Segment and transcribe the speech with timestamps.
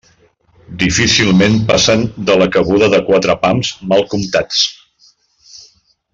[0.83, 2.01] Difícilment passen
[2.31, 4.65] de la cabuda de quatre pams mal comptats.